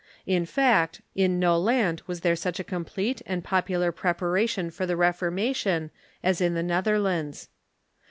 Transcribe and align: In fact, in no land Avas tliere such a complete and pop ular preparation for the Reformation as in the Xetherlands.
In 0.25 0.47
fact, 0.47 1.01
in 1.13 1.37
no 1.39 1.59
land 1.59 2.01
Avas 2.07 2.21
tliere 2.21 2.35
such 2.35 2.59
a 2.59 2.63
complete 2.63 3.21
and 3.27 3.43
pop 3.43 3.67
ular 3.67 3.93
preparation 3.95 4.71
for 4.71 4.87
the 4.87 4.97
Reformation 4.97 5.91
as 6.23 6.41
in 6.41 6.55
the 6.55 6.63
Xetherlands. 6.63 7.49